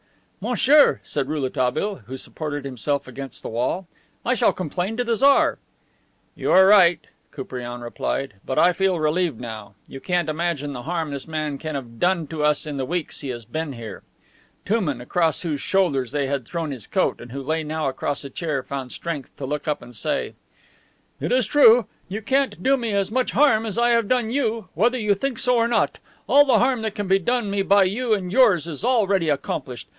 "Monsieur," 0.43 0.99
said 1.03 1.27
Rouletabille, 1.27 1.97
who 2.07 2.17
supported 2.17 2.65
himself 2.65 3.07
against 3.07 3.43
the 3.43 3.49
wall. 3.49 3.85
"I 4.25 4.33
shall 4.33 4.51
complain 4.51 4.97
to 4.97 5.03
the 5.03 5.15
Tsar." 5.15 5.59
"You 6.35 6.51
are 6.51 6.65
right," 6.65 6.99
Koupriane 7.31 7.81
replied, 7.81 8.33
"but 8.43 8.57
I 8.57 8.73
feel 8.73 8.99
relieved 8.99 9.39
now. 9.39 9.75
You 9.87 9.99
can't 9.99 10.27
imagine 10.29 10.73
the 10.73 10.81
harm 10.81 11.11
this 11.11 11.27
man 11.27 11.59
can 11.59 11.75
have 11.75 11.99
done 11.99 12.25
to 12.25 12.41
us 12.43 12.65
in 12.65 12.77
the 12.77 12.85
weeks 12.87 13.21
he 13.21 13.29
has 13.29 13.45
been 13.45 13.73
here." 13.73 14.01
Touman, 14.65 14.99
across 14.99 15.43
whose 15.43 15.61
shoulders 15.61 16.11
they 16.11 16.25
had 16.25 16.45
thrown 16.45 16.71
his 16.71 16.87
coat 16.87 17.21
and 17.21 17.31
who 17.31 17.43
lay 17.43 17.63
now 17.63 17.87
across 17.87 18.23
a 18.23 18.29
chair, 18.31 18.63
found 18.63 18.91
strength 18.91 19.37
to 19.37 19.45
look 19.45 19.67
up 19.67 19.83
and 19.83 19.95
say: 19.95 20.33
"It 21.19 21.31
is 21.31 21.45
true. 21.45 21.85
You 22.09 22.23
can't 22.23 22.63
do 22.63 22.75
me 22.77 22.93
as 22.93 23.11
much 23.11 23.33
harm 23.33 23.67
as 23.67 23.77
I 23.77 23.89
have 23.91 24.07
done 24.07 24.31
you, 24.31 24.69
whether 24.73 24.97
you 24.97 25.13
think 25.13 25.37
so 25.37 25.57
or 25.57 25.67
not. 25.67 25.99
All 26.27 26.45
the 26.45 26.57
harm 26.57 26.81
that 26.81 26.95
can 26.95 27.07
be 27.07 27.19
done 27.19 27.51
me 27.51 27.61
by 27.61 27.83
you 27.83 28.15
and 28.15 28.31
yours 28.31 28.65
is 28.67 28.83
already 28.83 29.29
accomplished. 29.29 29.87